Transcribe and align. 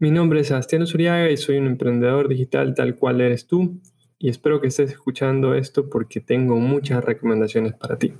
Mi 0.00 0.10
nombre 0.10 0.40
es 0.40 0.48
Sebastián 0.48 0.82
Usuriaga 0.82 1.30
y 1.30 1.36
soy 1.36 1.56
un 1.56 1.68
emprendedor 1.68 2.28
digital 2.28 2.74
tal 2.74 2.96
cual 2.96 3.20
eres 3.20 3.46
tú 3.46 3.80
y 4.18 4.28
espero 4.28 4.60
que 4.60 4.66
estés 4.66 4.90
escuchando 4.90 5.54
esto 5.54 5.88
porque 5.88 6.20
tengo 6.20 6.56
muchas 6.56 7.04
recomendaciones 7.04 7.74
para 7.74 7.96
ti. 7.96 8.12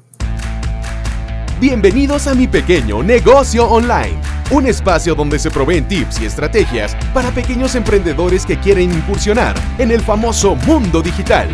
Bienvenidos 1.61 2.29
a 2.29 2.35
mi 2.37 2.47
pequeño 2.47 3.03
negocio 3.03 3.67
online, 3.67 4.21
un 4.53 4.67
espacio 4.67 5.17
donde 5.17 5.41
se 5.41 5.51
proveen 5.51 5.89
tips 5.89 6.23
y 6.23 6.27
estrategias 6.27 6.95
para 7.13 7.33
pequeños 7.33 7.75
emprendedores 7.75 8.47
que 8.47 8.57
quieren 8.57 8.93
incursionar 8.93 9.57
en 9.79 9.91
el 9.91 10.01
famoso 10.01 10.55
mundo 10.55 11.03
digital. 11.03 11.49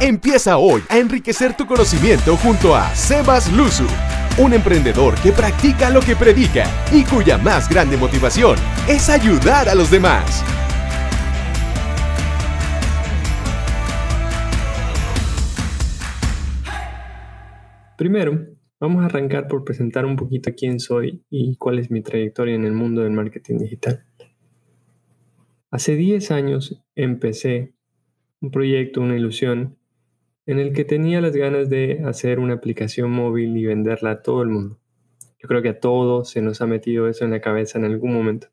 Empieza 0.00 0.56
hoy 0.56 0.80
a 0.88 0.96
enriquecer 0.96 1.54
tu 1.54 1.66
conocimiento 1.66 2.38
junto 2.38 2.74
a 2.74 2.88
Sebas 2.94 3.52
Luzu 3.52 3.86
un 4.38 4.52
emprendedor 4.52 5.16
que 5.20 5.32
practica 5.32 5.90
lo 5.90 6.00
que 6.00 6.14
predica 6.14 6.64
y 6.92 7.02
cuya 7.02 7.38
más 7.38 7.68
grande 7.68 7.96
motivación 7.96 8.56
es 8.88 9.08
ayudar 9.08 9.68
a 9.68 9.74
los 9.74 9.90
demás. 9.90 10.44
Primero, 17.96 18.46
vamos 18.78 19.02
a 19.02 19.06
arrancar 19.06 19.48
por 19.48 19.64
presentar 19.64 20.06
un 20.06 20.14
poquito 20.14 20.52
quién 20.56 20.78
soy 20.78 21.24
y 21.28 21.56
cuál 21.56 21.80
es 21.80 21.90
mi 21.90 22.00
trayectoria 22.00 22.54
en 22.54 22.64
el 22.64 22.72
mundo 22.72 23.02
del 23.02 23.10
marketing 23.10 23.58
digital. 23.58 24.04
Hace 25.72 25.96
10 25.96 26.30
años 26.30 26.80
empecé 26.94 27.74
un 28.40 28.52
proyecto, 28.52 29.00
una 29.00 29.16
ilusión 29.16 29.77
en 30.48 30.58
el 30.58 30.72
que 30.72 30.86
tenía 30.86 31.20
las 31.20 31.36
ganas 31.36 31.68
de 31.68 32.00
hacer 32.06 32.40
una 32.40 32.54
aplicación 32.54 33.10
móvil 33.10 33.54
y 33.58 33.66
venderla 33.66 34.12
a 34.12 34.22
todo 34.22 34.42
el 34.42 34.48
mundo. 34.48 34.78
Yo 35.38 35.46
creo 35.46 35.60
que 35.60 35.68
a 35.68 35.78
todos 35.78 36.30
se 36.30 36.40
nos 36.40 36.62
ha 36.62 36.66
metido 36.66 37.06
eso 37.06 37.26
en 37.26 37.32
la 37.32 37.42
cabeza 37.42 37.78
en 37.78 37.84
algún 37.84 38.14
momento. 38.14 38.48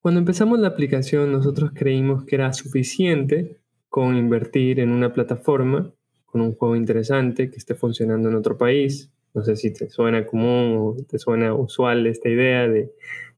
Cuando 0.00 0.20
empezamos 0.20 0.60
la 0.60 0.68
aplicación 0.68 1.32
nosotros 1.32 1.72
creímos 1.74 2.24
que 2.24 2.36
era 2.36 2.52
suficiente 2.52 3.58
con 3.88 4.16
invertir 4.16 4.78
en 4.78 4.90
una 4.90 5.12
plataforma 5.12 5.92
con 6.24 6.40
un 6.40 6.54
juego 6.54 6.76
interesante 6.76 7.50
que 7.50 7.56
esté 7.56 7.74
funcionando 7.74 8.28
en 8.28 8.36
otro 8.36 8.56
país. 8.56 9.12
No 9.34 9.42
sé 9.42 9.56
si 9.56 9.72
te 9.72 9.90
suena 9.90 10.26
común 10.26 10.76
o 10.78 10.96
te 11.08 11.18
suena 11.18 11.52
usual 11.52 12.06
esta 12.06 12.28
idea 12.28 12.68
de 12.68 12.92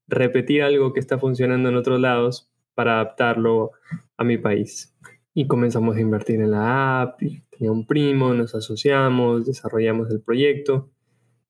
repetir 0.07 0.63
algo 0.63 0.93
que 0.93 1.01
está 1.01 1.19
funcionando 1.19 1.71
en 1.71 1.77
otros 1.77 1.99
lados 1.99 2.51
para 2.75 2.97
adaptarlo 2.97 3.71
a 4.19 4.25
mi 4.25 4.37
país. 4.37 4.95
Y 5.33 5.47
comenzamos 5.47 5.97
a 5.97 6.01
invertir 6.01 6.41
en 6.41 6.51
la 6.51 7.01
app, 7.01 7.21
tenía 7.57 7.73
un 7.73 7.87
primo, 7.87 8.35
nos 8.35 8.55
asociamos, 8.55 9.47
desarrollamos 9.47 10.11
el 10.11 10.21
proyecto, 10.21 10.91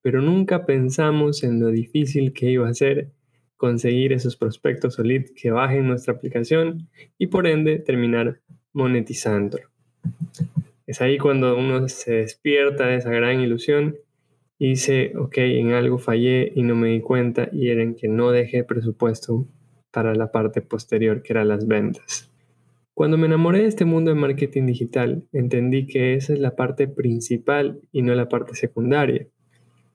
pero 0.02 0.22
nunca 0.22 0.66
pensamos 0.66 1.42
en 1.42 1.60
lo 1.60 1.68
difícil 1.68 2.32
que 2.32 2.50
iba 2.50 2.68
a 2.68 2.74
ser 2.74 3.10
conseguir 3.56 4.12
esos 4.12 4.36
prospectos 4.36 4.98
o 4.98 5.02
leads 5.02 5.32
que 5.32 5.50
bajen 5.50 5.86
nuestra 5.86 6.14
aplicación 6.14 6.88
y 7.18 7.28
por 7.28 7.46
ende 7.46 7.78
terminar 7.78 8.40
monetizándolo. 8.72 9.68
Es 10.86 11.00
ahí 11.00 11.18
cuando 11.18 11.56
uno 11.56 11.88
se 11.88 12.14
despierta 12.14 12.86
de 12.86 12.96
esa 12.96 13.10
gran 13.10 13.40
ilusión 13.40 13.96
y 14.58 14.70
dice, 14.70 15.12
ok, 15.16 15.38
en 15.38 15.72
algo 15.72 15.98
fallé 15.98 16.52
y 16.54 16.62
no 16.62 16.74
me 16.74 16.90
di 16.90 17.00
cuenta 17.00 17.48
y 17.52 17.70
era 17.70 17.82
en 17.82 17.94
que 17.94 18.08
no 18.08 18.30
dejé 18.30 18.64
presupuesto 18.64 19.46
para 19.90 20.14
la 20.14 20.30
parte 20.30 20.62
posterior 20.62 21.22
que 21.22 21.32
eran 21.32 21.48
las 21.48 21.66
ventas. 21.66 22.30
Cuando 22.96 23.18
me 23.18 23.26
enamoré 23.26 23.58
de 23.58 23.66
este 23.66 23.84
mundo 23.84 24.10
de 24.10 24.18
marketing 24.18 24.64
digital, 24.64 25.22
entendí 25.34 25.86
que 25.86 26.14
esa 26.14 26.32
es 26.32 26.38
la 26.38 26.56
parte 26.56 26.88
principal 26.88 27.78
y 27.92 28.00
no 28.00 28.14
la 28.14 28.30
parte 28.30 28.54
secundaria. 28.54 29.28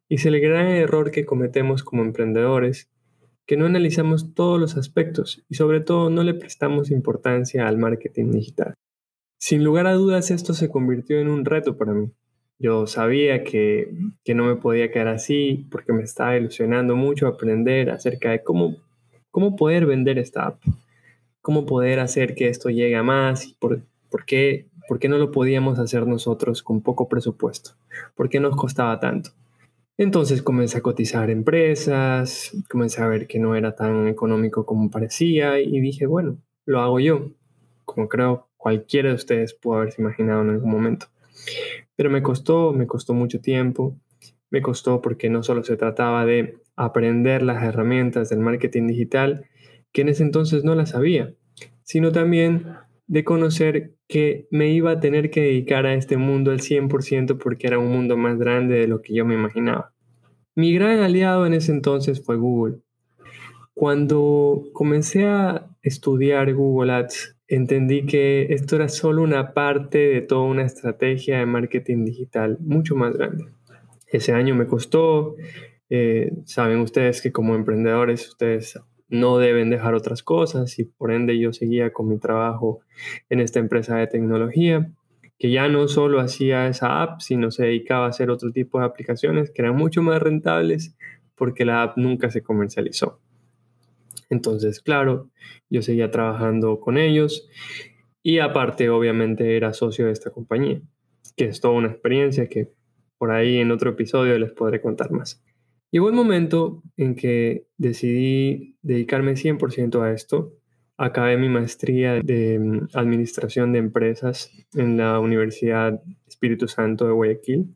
Hice 0.08 0.30
el 0.30 0.40
gran 0.40 0.68
error 0.68 1.10
que 1.10 1.26
cometemos 1.26 1.82
como 1.82 2.04
emprendedores, 2.04 2.92
que 3.48 3.58
no 3.58 3.66
analizamos 3.66 4.36
todos 4.36 4.60
los 4.60 4.78
aspectos 4.78 5.44
y 5.50 5.56
sobre 5.56 5.80
todo 5.80 6.12
no 6.12 6.22
le 6.22 6.36
prestamos 6.36 6.92
importancia 6.92 7.68
al 7.68 7.80
marketing 7.80 8.34
digital. 8.34 8.76
Sin 9.40 9.64
lugar 9.64 9.88
a 9.88 9.94
dudas 9.94 10.30
esto 10.30 10.54
se 10.54 10.70
convirtió 10.70 11.20
en 11.20 11.28
un 11.28 11.44
reto 11.44 11.78
para 11.78 11.94
mí. 11.94 12.12
Yo 12.60 12.86
sabía 12.86 13.44
que, 13.44 13.96
que 14.24 14.36
no 14.36 14.46
me 14.46 14.58
podía 14.58 14.92
quedar 14.92 15.08
así 15.08 15.66
porque 15.72 15.92
me 15.92 16.04
estaba 16.04 16.38
ilusionando 16.38 16.96
mucho 16.96 17.26
aprender 17.26 17.90
acerca 17.90 18.30
de 18.30 18.44
cómo, 18.44 18.76
cómo 19.32 19.56
poder 19.56 19.88
vender 19.88 20.20
esta 20.20 20.46
app 20.46 20.62
cómo 21.42 21.66
poder 21.66 22.00
hacer 22.00 22.36
que 22.36 22.48
esto 22.48 22.70
llegue 22.70 22.96
a 22.96 23.04
más 23.04 23.48
y 23.48 23.56
por, 23.60 23.84
qué, 24.26 24.68
por 24.88 25.00
qué 25.00 25.10
no 25.10 25.18
lo 25.18 25.32
podíamos 25.32 25.80
hacer 25.80 26.08
nosotros 26.08 26.64
con 26.64 26.82
poco 26.82 27.10
presupuesto, 27.10 27.72
por 28.16 28.30
qué 28.30 28.40
nos 28.40 28.56
costaba 28.56 29.00
tanto. 29.00 29.32
Entonces 29.98 30.42
comencé 30.42 30.78
a 30.78 30.82
cotizar 30.82 31.30
empresas, 31.30 32.52
comencé 32.70 33.02
a 33.02 33.08
ver 33.08 33.28
que 33.28 33.40
no 33.40 33.56
era 33.56 33.76
tan 33.76 34.08
económico 34.08 34.66
como 34.66 34.90
parecía 34.90 35.60
y 35.60 35.80
dije, 35.80 36.06
bueno, 36.06 36.38
lo 36.66 36.82
hago 36.82 37.00
yo, 37.00 37.32
como 37.86 38.08
creo 38.08 38.48
cualquiera 38.58 39.10
de 39.10 39.16
ustedes 39.16 39.54
pudo 39.54 39.78
haberse 39.78 40.02
imaginado 40.02 40.42
en 40.42 40.52
algún 40.52 40.72
momento. 40.72 41.08
Pero 41.96 42.10
me 42.10 42.22
costó, 42.22 42.74
me 42.74 42.88
costó 42.88 43.14
mucho 43.14 43.42
tiempo, 43.42 43.96
me 44.50 44.62
costó 44.62 45.02
porque 45.02 45.30
no 45.30 45.44
solo 45.44 45.64
se 45.64 45.78
trataba 45.78 46.26
de 46.26 46.58
aprender 46.76 47.42
las 47.42 47.64
herramientas 47.64 48.30
del 48.30 48.40
marketing 48.40 48.88
digital, 48.88 49.46
que 49.92 50.02
en 50.02 50.10
ese 50.10 50.24
entonces 50.24 50.64
no 50.64 50.76
la 50.76 50.86
sabía, 50.86 51.34
sino 51.84 52.12
también 52.12 52.66
de 53.08 53.24
conocer 53.24 53.96
que 54.08 54.48
me 54.52 54.72
iba 54.72 54.92
a 54.92 55.00
tener 55.00 55.30
que 55.32 55.42
dedicar 55.42 55.86
a 55.86 55.94
este 55.94 56.18
mundo 56.18 56.52
al 56.52 56.60
100% 56.60 57.38
porque 57.38 57.68
era 57.68 57.80
un 57.80 57.92
mundo 57.92 58.16
más 58.16 58.38
grande 58.38 58.76
de 58.76 58.88
lo 58.88 59.02
que 59.02 59.14
yo 59.14 59.26
me 59.26 59.36
imaginaba. 59.36 59.94
Mi 60.56 60.74
gran 60.74 61.00
aliado 61.00 61.46
en 61.46 61.54
ese 61.54 61.72
entonces 61.72 62.24
fue 62.24 62.38
Google. 62.38 62.80
Cuando 63.74 64.64
comencé 64.74 65.26
a 65.26 65.70
estudiar 65.82 66.54
Google 66.54 66.92
Ads, 66.92 67.38
entendí 67.48 68.06
que 68.06 68.54
esto 68.54 68.76
era 68.78 68.88
solo 68.90 69.24
una 69.24 69.54
parte 69.54 69.98
de 69.98 70.22
toda 70.22 70.44
una 70.44 70.64
estrategia 70.64 71.40
de 71.40 71.46
marketing 71.46 72.06
digital 72.06 72.58
mucho 72.62 72.96
más 72.96 73.14
grande. 73.14 73.46
Ese 74.08 74.34
año 74.34 74.56
me 74.56 74.68
costó, 74.68 75.36
eh, 75.90 76.32
saben 76.46 76.80
ustedes 76.80 77.22
que 77.22 77.32
como 77.32 77.56
emprendedores 77.56 78.28
ustedes 78.28 78.80
no 79.12 79.38
deben 79.38 79.70
dejar 79.70 79.94
otras 79.94 80.24
cosas 80.24 80.80
y 80.80 80.86
por 80.86 81.12
ende 81.12 81.38
yo 81.38 81.54
seguía 81.54 81.94
con 81.94 82.08
mi 82.08 82.18
trabajo 82.18 82.80
en 83.30 83.42
esta 83.42 83.60
empresa 83.60 83.98
de 83.98 84.08
tecnología 84.08 84.90
que 85.38 85.52
ya 85.52 85.68
no 85.68 85.88
solo 85.88 86.20
hacía 86.20 86.68
esa 86.68 87.02
app, 87.02 87.20
sino 87.20 87.52
se 87.52 87.66
dedicaba 87.66 88.06
a 88.06 88.10
hacer 88.10 88.30
otro 88.30 88.52
tipo 88.52 88.80
de 88.80 88.86
aplicaciones 88.86 89.52
que 89.52 89.62
eran 89.64 89.76
mucho 89.76 90.02
más 90.02 90.22
rentables 90.22 90.96
porque 91.36 91.66
la 91.66 91.84
app 91.84 91.98
nunca 91.98 92.30
se 92.30 92.42
comercializó. 92.42 93.20
Entonces, 94.30 94.80
claro, 94.80 95.30
yo 95.70 95.82
seguía 95.82 96.10
trabajando 96.10 96.80
con 96.80 96.98
ellos 96.98 97.50
y 98.24 98.40
aparte, 98.40 98.90
obviamente, 98.90 99.58
era 99.58 99.74
socio 99.74 100.06
de 100.06 100.12
esta 100.12 100.30
compañía, 100.30 100.80
que 101.36 101.46
es 101.46 101.60
toda 101.60 101.74
una 101.74 101.90
experiencia 101.90 102.48
que 102.48 102.72
por 103.18 103.32
ahí 103.32 103.58
en 103.58 103.72
otro 103.72 103.90
episodio 103.90 104.38
les 104.40 104.52
podré 104.52 104.80
contar 104.80 105.12
más. 105.12 105.44
Llegó 105.92 106.08
el 106.08 106.16
momento 106.16 106.82
en 106.96 107.16
que 107.16 107.68
decidí 107.78 108.78
dedicarme 108.82 109.34
100% 109.34 110.02
a 110.02 110.14
esto. 110.14 110.54
Acabé 110.96 111.36
mi 111.36 111.50
maestría 111.50 112.22
de 112.22 112.60
mm, 112.60 112.88
Administración 112.94 113.74
de 113.74 113.80
Empresas 113.80 114.52
en 114.74 114.96
la 114.96 115.20
Universidad 115.20 116.02
Espíritu 116.26 116.70
Santo 116.70 117.06
de 117.06 117.12
Guayaquil. 117.12 117.76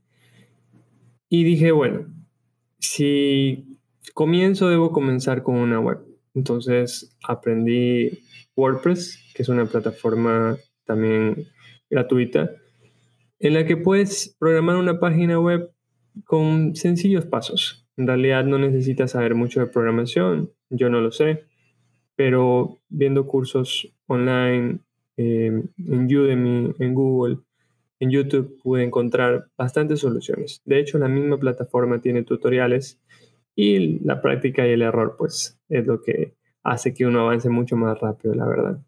Y 1.27 1.43
dije, 1.43 1.73
bueno, 1.73 2.05
si 2.79 3.79
comienzo, 4.13 4.69
debo 4.69 4.93
comenzar 4.93 5.43
con 5.43 5.55
una 5.55 5.81
web. 5.81 5.99
Entonces 6.33 7.17
aprendí 7.27 8.19
WordPress, 8.55 9.33
que 9.33 9.43
es 9.43 9.49
una 9.49 9.65
plataforma 9.65 10.57
también 10.85 11.47
gratuita, 11.89 12.49
en 13.39 13.53
la 13.55 13.65
que 13.65 13.75
puedes 13.75 14.35
programar 14.39 14.77
una 14.77 14.99
página 14.99 15.37
web 15.37 15.69
con 16.23 16.75
sencillos 16.75 17.25
pasos. 17.25 17.84
En 17.97 18.07
realidad 18.07 18.45
no 18.45 18.57
necesitas 18.57 19.11
saber 19.11 19.35
mucho 19.35 19.59
de 19.59 19.67
programación, 19.67 20.51
yo 20.69 20.89
no 20.89 21.01
lo 21.01 21.11
sé, 21.11 21.45
pero 22.15 22.79
viendo 22.89 23.25
cursos 23.25 23.93
online 24.07 24.79
eh, 25.17 25.63
en 25.77 26.15
Udemy, 26.15 26.73
en 26.79 26.93
Google, 26.93 27.37
en 27.99 28.11
YouTube 28.11 28.59
pude 28.61 28.83
encontrar 28.83 29.47
bastantes 29.57 29.99
soluciones. 29.99 30.61
De 30.65 30.79
hecho, 30.79 30.97
la 30.97 31.07
misma 31.07 31.37
plataforma 31.37 32.01
tiene 32.01 32.23
tutoriales 32.23 32.99
y 33.55 33.99
la 34.03 34.21
práctica 34.21 34.67
y 34.67 34.71
el 34.71 34.81
error 34.81 35.15
pues 35.17 35.59
es 35.69 35.87
lo 35.87 36.01
que 36.01 36.35
hace 36.63 36.93
que 36.93 37.05
uno 37.05 37.21
avance 37.21 37.49
mucho 37.49 37.77
más 37.77 37.97
rápido, 37.99 38.35
la 38.35 38.47
verdad. 38.47 38.81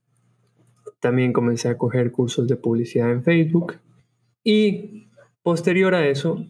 También 1.00 1.32
comencé 1.32 1.70
a 1.70 1.78
coger 1.78 2.12
cursos 2.12 2.48
de 2.48 2.58
publicidad 2.58 3.12
en 3.12 3.24
Facebook 3.24 3.76
y 4.44 5.10
posterior 5.44 5.96
a 5.96 6.08
eso 6.08 6.46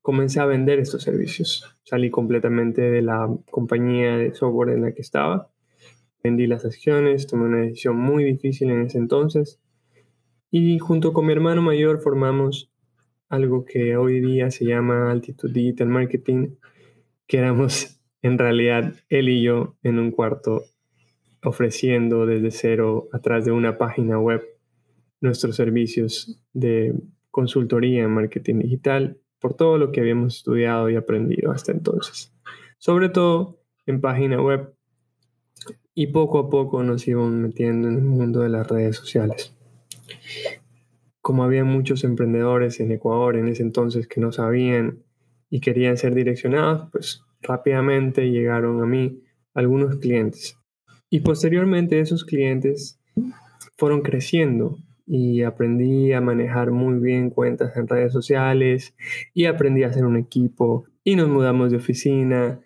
comencé 0.00 0.40
a 0.40 0.46
vender 0.46 0.78
estos 0.78 1.02
servicios. 1.02 1.76
Salí 1.84 2.10
completamente 2.10 2.82
de 2.82 3.02
la 3.02 3.28
compañía 3.50 4.16
de 4.16 4.34
software 4.34 4.70
en 4.70 4.82
la 4.82 4.92
que 4.92 5.02
estaba. 5.02 5.50
Vendí 6.22 6.46
las 6.46 6.64
acciones, 6.64 7.26
tomé 7.26 7.44
una 7.44 7.58
decisión 7.58 7.96
muy 7.96 8.24
difícil 8.24 8.70
en 8.70 8.82
ese 8.82 8.98
entonces. 8.98 9.60
Y 10.50 10.78
junto 10.78 11.12
con 11.12 11.26
mi 11.26 11.32
hermano 11.32 11.62
mayor 11.62 12.00
formamos 12.00 12.70
algo 13.28 13.64
que 13.64 13.96
hoy 13.96 14.20
día 14.20 14.50
se 14.50 14.66
llama 14.66 15.10
Altitude 15.10 15.52
Digital 15.52 15.88
Marketing, 15.88 16.56
que 17.26 17.38
éramos 17.38 17.98
en 18.22 18.38
realidad 18.38 18.94
él 19.08 19.28
y 19.28 19.42
yo 19.42 19.76
en 19.82 19.98
un 19.98 20.10
cuarto 20.10 20.64
ofreciendo 21.42 22.26
desde 22.26 22.50
cero 22.50 23.08
a 23.12 23.18
través 23.20 23.46
de 23.46 23.52
una 23.52 23.78
página 23.78 24.18
web 24.18 24.42
nuestros 25.20 25.56
servicios 25.56 26.40
de 26.52 26.94
consultoría 27.30 28.04
en 28.04 28.10
marketing 28.10 28.58
digital 28.58 29.18
por 29.42 29.54
todo 29.54 29.76
lo 29.76 29.90
que 29.90 30.00
habíamos 30.00 30.36
estudiado 30.36 30.88
y 30.88 30.94
aprendido 30.94 31.50
hasta 31.50 31.72
entonces. 31.72 32.32
Sobre 32.78 33.08
todo 33.08 33.58
en 33.84 34.00
página 34.00 34.40
web 34.40 34.72
y 35.94 36.06
poco 36.06 36.38
a 36.38 36.48
poco 36.48 36.82
nos 36.84 37.06
íbamos 37.06 37.32
metiendo 37.32 37.88
en 37.88 37.96
el 37.96 38.02
mundo 38.02 38.40
de 38.40 38.48
las 38.48 38.68
redes 38.68 38.96
sociales. 38.96 39.52
Como 41.20 41.42
había 41.42 41.64
muchos 41.64 42.04
emprendedores 42.04 42.78
en 42.80 42.92
Ecuador 42.92 43.36
en 43.36 43.48
ese 43.48 43.62
entonces 43.62 44.06
que 44.06 44.20
no 44.20 44.30
sabían 44.32 45.02
y 45.50 45.60
querían 45.60 45.96
ser 45.96 46.14
direccionados, 46.14 46.88
pues 46.92 47.22
rápidamente 47.42 48.30
llegaron 48.30 48.80
a 48.80 48.86
mí 48.86 49.22
algunos 49.54 49.96
clientes. 49.96 50.56
Y 51.10 51.20
posteriormente 51.20 51.98
esos 51.98 52.24
clientes 52.24 53.00
fueron 53.76 54.02
creciendo 54.02 54.78
y 55.06 55.42
aprendí 55.42 56.12
a 56.12 56.20
manejar 56.20 56.70
muy 56.70 56.98
bien 56.98 57.30
cuentas 57.30 57.76
en 57.76 57.88
redes 57.88 58.12
sociales 58.12 58.94
y 59.34 59.46
aprendí 59.46 59.82
a 59.82 59.88
hacer 59.88 60.04
un 60.04 60.16
equipo 60.16 60.84
y 61.04 61.16
nos 61.16 61.28
mudamos 61.28 61.70
de 61.70 61.78
oficina 61.78 62.60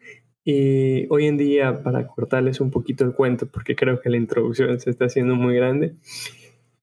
y 0.48 1.08
hoy 1.08 1.26
en 1.26 1.36
día, 1.36 1.82
para 1.82 2.06
cortarles 2.06 2.60
un 2.60 2.70
poquito 2.70 3.04
el 3.04 3.12
cuento, 3.12 3.48
porque 3.50 3.74
creo 3.74 4.00
que 4.00 4.10
la 4.10 4.16
introducción 4.16 4.78
se 4.78 4.90
está 4.90 5.06
haciendo 5.06 5.34
muy 5.34 5.56
grande, 5.56 5.96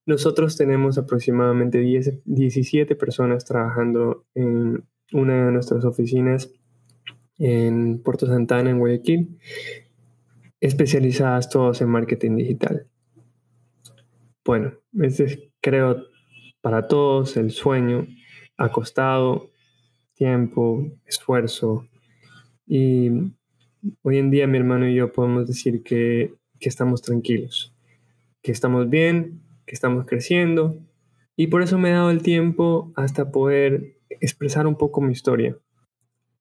nosotros 0.06 0.58
tenemos 0.58 0.98
aproximadamente 0.98 1.80
10, 1.80 2.24
17 2.26 2.94
personas 2.98 3.46
trabajando 3.46 4.26
en 4.36 4.84
una 5.14 5.46
de 5.46 5.52
nuestras 5.54 5.86
oficinas 5.86 6.52
en 7.38 8.02
Puerto 8.04 8.28
Santana, 8.28 8.70
en 8.70 8.80
Guayaquil, 8.80 9.40
especializadas 10.60 11.50
todos 11.50 11.82
en 11.82 11.88
marketing 11.88 12.36
digital. 12.36 12.88
Bueno, 14.46 14.74
ese 15.00 15.24
es, 15.24 15.40
creo, 15.62 16.04
para 16.62 16.88
todos 16.88 17.38
el 17.38 17.52
sueño, 17.52 18.08
acostado, 18.58 19.52
tiempo, 20.16 20.86
esfuerzo. 21.06 21.88
Y 22.68 23.10
hoy 24.02 24.18
en 24.18 24.32
día 24.32 24.48
mi 24.48 24.58
hermano 24.58 24.88
y 24.88 24.96
yo 24.96 25.12
podemos 25.14 25.48
decir 25.48 25.82
que, 25.84 26.34
que 26.60 26.70
estamos 26.70 27.02
tranquilos, 27.02 27.74
que 28.42 28.52
estamos 28.52 28.90
bien, 28.90 29.42
que 29.66 29.76
estamos 29.76 30.06
creciendo. 30.06 30.78
Y 31.38 31.48
por 31.48 31.62
eso 31.64 31.78
me 31.78 31.90
he 31.90 31.94
dado 31.94 32.12
el 32.12 32.22
tiempo 32.22 32.92
hasta 32.96 33.32
poder 33.32 33.98
expresar 34.10 34.68
un 34.68 34.76
poco 34.78 35.00
mi 35.02 35.14
historia. 35.14 35.58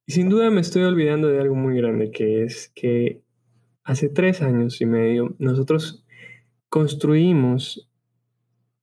Y 0.07 0.13
sin 0.13 0.29
duda 0.29 0.51
me 0.51 0.61
estoy 0.61 0.83
olvidando 0.83 1.29
de 1.29 1.41
algo 1.41 1.55
muy 1.55 1.77
grande, 1.77 2.11
que 2.11 2.43
es 2.43 2.71
que 2.75 3.23
hace 3.85 4.09
tres 4.09 4.43
años 4.43 4.81
y 4.81 4.87
medio 4.87 5.37
nosotros 5.39 6.05
construimos 6.69 7.89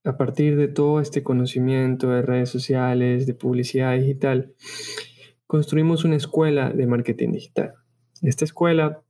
a 0.03 0.17
partir 0.17 0.55
de 0.55 0.67
todo 0.67 1.01
este 1.01 1.23
conocimiento 1.23 2.09
de 2.09 2.21
redes 2.21 2.49
sociales, 2.49 3.25
de 3.25 3.33
publicidad 3.33 3.97
digital, 3.97 4.53
construimos 5.45 6.05
una 6.05 6.15
escuela 6.15 6.71
de 6.71 6.87
marketing 6.87 7.31
digital. 7.31 7.73
Esta 8.21 8.45
escuela 8.45 9.01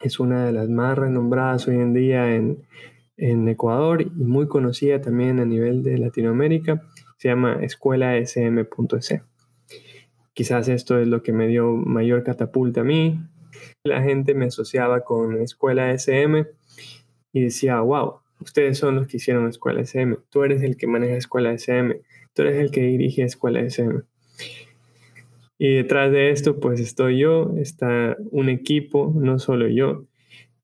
es 0.00 0.18
una 0.18 0.46
de 0.46 0.52
las 0.52 0.68
más 0.68 0.96
renombradas 0.98 1.68
hoy 1.68 1.76
en 1.76 1.94
día 1.94 2.34
en, 2.34 2.66
Ecuador 3.48 4.00
y 4.00 4.24
muy 4.24 4.48
conocida 4.48 5.02
también 5.02 5.40
a 5.40 5.44
nivel 5.44 5.82
de 5.82 5.98
Latinoamérica. 5.98 6.80
Se 7.18 7.28
llama 7.28 7.58
Escuela 7.60 8.16
SM.es. 8.16 9.20
Quizás 10.32 10.68
esto 10.68 10.98
es 10.98 11.06
lo 11.06 11.22
que 11.22 11.34
me 11.34 11.46
dio 11.46 11.70
mayor 11.72 12.22
catapulta 12.22 12.80
a 12.80 12.84
mí. 12.84 13.20
La 13.84 14.02
gente 14.02 14.32
me 14.32 14.46
asociaba 14.46 15.02
con 15.02 15.36
Escuela 15.36 15.90
SM 15.90 16.46
y 17.34 17.42
decía, 17.42 17.80
wow, 17.80 18.20
ustedes 18.40 18.78
son 18.78 18.96
los 18.96 19.06
que 19.06 19.18
hicieron 19.18 19.48
Escuela 19.48 19.80
SM, 19.80 20.16
tú 20.30 20.42
eres 20.42 20.62
el 20.62 20.76
que 20.76 20.86
maneja 20.86 21.16
Escuela 21.16 21.52
SM, 21.52 22.00
tú 22.34 22.42
eres 22.42 22.56
el 22.56 22.70
que 22.70 22.82
dirige 22.82 23.22
Escuela 23.22 23.60
SM. 23.60 24.02
Y 25.58 25.74
detrás 25.74 26.10
de 26.10 26.30
esto, 26.30 26.58
pues 26.58 26.80
estoy 26.80 27.18
yo, 27.18 27.54
está 27.58 28.16
un 28.30 28.48
equipo, 28.48 29.12
no 29.14 29.38
solo 29.38 29.68
yo, 29.68 30.06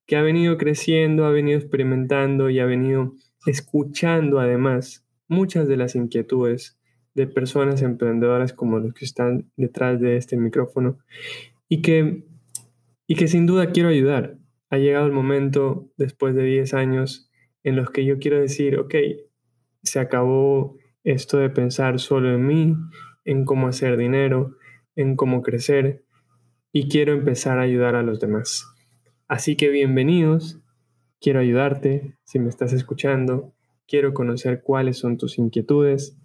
que 0.07 0.15
ha 0.15 0.23
venido 0.23 0.57
creciendo, 0.57 1.25
ha 1.25 1.31
venido 1.31 1.59
experimentando 1.59 2.49
y 2.49 2.59
ha 2.59 2.65
venido 2.65 3.13
escuchando 3.45 4.39
además 4.39 5.05
muchas 5.27 5.67
de 5.67 5.77
las 5.77 5.95
inquietudes 5.95 6.79
de 7.13 7.27
personas 7.27 7.81
emprendedoras 7.81 8.53
como 8.53 8.79
los 8.79 8.93
que 8.93 9.05
están 9.05 9.51
detrás 9.55 9.99
de 9.99 10.17
este 10.17 10.37
micrófono 10.37 10.97
y 11.67 11.81
que, 11.81 12.23
y 13.07 13.15
que 13.15 13.27
sin 13.27 13.45
duda 13.45 13.71
quiero 13.71 13.89
ayudar. 13.89 14.37
Ha 14.69 14.77
llegado 14.77 15.05
el 15.05 15.13
momento, 15.13 15.89
después 15.97 16.35
de 16.35 16.43
10 16.43 16.73
años, 16.73 17.26
en 17.63 17.75
los 17.75 17.89
que 17.89 18.05
yo 18.05 18.19
quiero 18.19 18.39
decir, 18.39 18.77
ok, 18.79 18.95
se 19.83 19.99
acabó 19.99 20.77
esto 21.03 21.37
de 21.37 21.49
pensar 21.49 21.99
solo 21.99 22.33
en 22.33 22.45
mí, 22.45 22.75
en 23.25 23.45
cómo 23.45 23.67
hacer 23.67 23.97
dinero, 23.97 24.57
en 24.95 25.15
cómo 25.15 25.41
crecer, 25.41 26.03
y 26.71 26.89
quiero 26.89 27.13
empezar 27.13 27.59
a 27.59 27.63
ayudar 27.63 27.95
a 27.95 28.03
los 28.03 28.19
demás. 28.19 28.65
Así 29.27 29.55
que 29.55 29.69
bienvenidos, 29.69 30.61
quiero 31.19 31.39
ayudarte, 31.39 32.17
si 32.23 32.39
me 32.39 32.49
estás 32.49 32.73
escuchando, 32.73 33.53
quiero 33.87 34.13
conocer 34.13 34.61
cuáles 34.61 34.97
son 34.97 35.17
tus 35.17 35.37
inquietudes. 35.37 36.17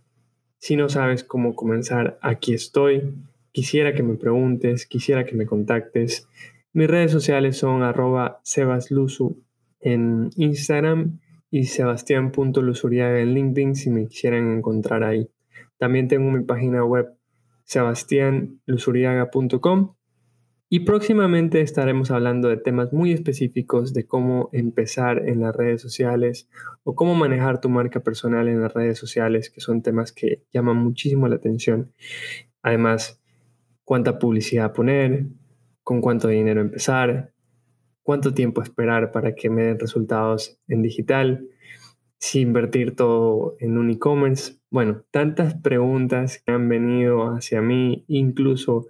Si 0.58 0.76
no 0.76 0.88
sabes 0.88 1.24
cómo 1.24 1.54
comenzar, 1.54 2.18
aquí 2.22 2.54
estoy. 2.54 3.14
Quisiera 3.52 3.94
que 3.94 4.02
me 4.02 4.16
preguntes, 4.16 4.86
quisiera 4.86 5.24
que 5.24 5.34
me 5.34 5.46
contactes. 5.46 6.28
Mis 6.72 6.88
redes 6.88 7.12
sociales 7.12 7.56
son 7.56 7.82
arroba 7.82 8.40
sebasluzu 8.44 9.42
en 9.82 10.30
Instagram 10.36 11.20
y 11.50 11.64
sebastián.luzuriaga 11.64 13.20
en 13.20 13.34
LinkedIn 13.34 13.74
si 13.74 13.90
me 13.90 14.06
quisieran 14.06 14.56
encontrar 14.56 15.04
ahí. 15.04 15.28
También 15.78 16.08
tengo 16.08 16.30
mi 16.30 16.44
página 16.44 16.82
web 16.84 17.14
sebastianluzuriaga.com 17.64 19.94
y 20.74 20.80
próximamente 20.80 21.60
estaremos 21.60 22.10
hablando 22.10 22.48
de 22.48 22.56
temas 22.56 22.94
muy 22.94 23.12
específicos 23.12 23.92
de 23.92 24.06
cómo 24.06 24.48
empezar 24.52 25.28
en 25.28 25.42
las 25.42 25.54
redes 25.54 25.82
sociales 25.82 26.48
o 26.82 26.94
cómo 26.94 27.14
manejar 27.14 27.60
tu 27.60 27.68
marca 27.68 28.00
personal 28.00 28.48
en 28.48 28.62
las 28.62 28.72
redes 28.72 28.98
sociales, 28.98 29.50
que 29.50 29.60
son 29.60 29.82
temas 29.82 30.12
que 30.12 30.44
llaman 30.50 30.78
muchísimo 30.78 31.28
la 31.28 31.36
atención. 31.36 31.92
Además, 32.62 33.20
cuánta 33.84 34.18
publicidad 34.18 34.72
poner, 34.72 35.26
con 35.82 36.00
cuánto 36.00 36.28
dinero 36.28 36.62
empezar, 36.62 37.31
cuánto 38.02 38.34
tiempo 38.34 38.62
esperar 38.62 39.12
para 39.12 39.34
que 39.34 39.50
me 39.50 39.64
den 39.64 39.78
resultados 39.78 40.58
en 40.68 40.82
digital, 40.82 41.46
si 42.18 42.40
invertir 42.40 42.94
todo 42.94 43.56
en 43.58 43.78
un 43.78 43.90
e-commerce. 43.90 44.60
Bueno, 44.70 45.04
tantas 45.10 45.54
preguntas 45.54 46.42
han 46.46 46.68
venido 46.68 47.34
hacia 47.34 47.62
mí, 47.62 48.04
incluso 48.08 48.86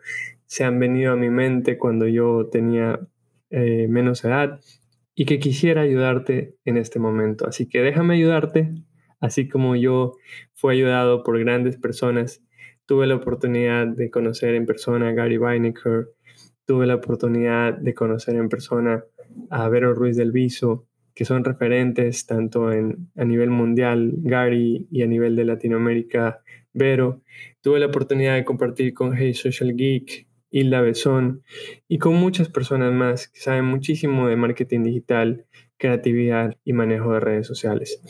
se 0.47 0.65
han 0.65 0.79
venido 0.79 1.13
a 1.13 1.17
mi 1.17 1.31
mente 1.31 1.79
cuando 1.79 2.07
yo 2.07 2.49
tenía 2.51 3.01
eh, 3.49 3.87
menos 3.89 4.25
edad 4.25 4.61
y 5.15 5.25
que 5.25 5.39
quisiera 5.39 5.83
ayudarte 5.83 6.57
en 6.65 6.77
este 6.77 6.99
momento. 6.99 7.47
Así 7.47 7.69
que 7.69 7.81
déjame 7.81 8.15
ayudarte, 8.15 8.75
así 9.21 9.49
como 9.49 9.77
yo 9.77 10.17
fui 10.53 10.75
ayudado 10.75 11.23
por 11.23 11.39
grandes 11.39 11.77
personas. 11.79 12.43
Tuve 12.87 13.07
la 13.07 13.15
oportunidad 13.15 13.87
de 13.87 14.11
conocer 14.11 14.55
en 14.55 14.67
persona 14.67 15.09
a 15.09 15.13
Gary 15.13 15.39
Vaynerchuk, 15.39 16.09
tuve 16.65 16.87
la 16.87 16.97
oportunidad 16.97 17.77
de 17.77 17.95
conocer 17.95 18.37
en 18.37 18.49
persona 18.49 19.05
a 19.51 19.69
Vero 19.69 19.95
Ruiz 19.95 20.17
del 20.17 20.33
Viso, 20.33 20.87
que 21.15 21.25
son 21.25 21.45
referentes 21.45 22.27
tanto 22.27 22.73
en, 22.73 23.11
a 23.17 23.25
nivel 23.25 23.51
mundial, 23.51 24.13
Gary, 24.19 24.87
y 24.91 25.03
a 25.03 25.07
nivel 25.07 25.37
de 25.37 25.45
Latinoamérica, 25.45 26.41
Vero. 26.73 27.23
Tuve 27.61 27.81
la 27.81 27.87
oportunidad 27.87 28.35
de 28.35 28.45
compartir 28.45 28.95
con 28.95 29.17
Hey 29.17 29.35
Social 29.35 29.75
Geek, 29.77 30.27
Hilda 30.51 30.83
Besón 30.83 31.43
y 31.89 31.99
con 31.99 32.15
muchas 32.15 32.49
personas 32.49 32.93
más 32.93 33.29
que 33.29 33.41
saben 33.41 33.65
muchísimo 33.65 34.29
de 34.29 34.37
marketing 34.37 34.85
digital, 34.85 35.47
creatividad 35.79 36.57
y 36.65 36.75
manejo 36.75 37.13
de 37.15 37.21
redes 37.21 37.47
sociales. 37.47 38.01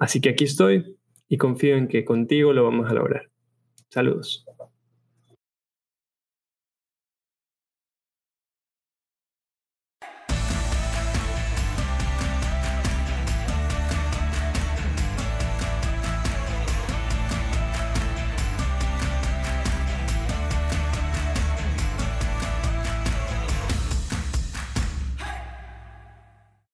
Así 0.00 0.20
que 0.20 0.30
aquí 0.30 0.44
estoy 0.44 0.96
y 1.28 1.36
confío 1.36 1.76
en 1.76 1.88
que 1.88 2.04
contigo 2.04 2.52
lo 2.52 2.64
vamos 2.64 2.90
a 2.90 2.94
lograr. 2.94 3.30
Saludos. 3.90 4.44